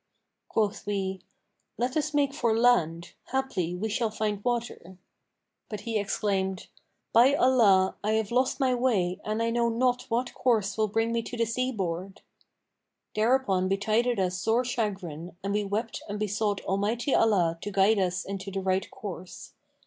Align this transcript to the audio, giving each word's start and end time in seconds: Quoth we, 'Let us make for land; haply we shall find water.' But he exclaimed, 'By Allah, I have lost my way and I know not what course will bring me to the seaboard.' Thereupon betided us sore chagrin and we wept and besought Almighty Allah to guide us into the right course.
Quoth 0.49 0.87
we, 0.87 1.21
'Let 1.77 1.95
us 1.95 2.11
make 2.11 2.33
for 2.33 2.57
land; 2.57 3.13
haply 3.25 3.75
we 3.75 3.87
shall 3.87 4.09
find 4.09 4.43
water.' 4.43 4.97
But 5.69 5.81
he 5.81 5.99
exclaimed, 5.99 6.65
'By 7.13 7.35
Allah, 7.35 7.95
I 8.03 8.13
have 8.13 8.31
lost 8.31 8.59
my 8.59 8.73
way 8.73 9.21
and 9.23 9.43
I 9.43 9.51
know 9.51 9.69
not 9.69 10.07
what 10.09 10.33
course 10.33 10.75
will 10.75 10.87
bring 10.87 11.11
me 11.11 11.21
to 11.21 11.37
the 11.37 11.45
seaboard.' 11.45 12.23
Thereupon 13.13 13.67
betided 13.69 14.19
us 14.19 14.39
sore 14.39 14.65
chagrin 14.65 15.37
and 15.43 15.53
we 15.53 15.63
wept 15.63 16.01
and 16.09 16.17
besought 16.19 16.61
Almighty 16.61 17.13
Allah 17.13 17.59
to 17.61 17.69
guide 17.69 17.99
us 17.99 18.25
into 18.25 18.49
the 18.49 18.61
right 18.61 18.89
course. 18.89 19.53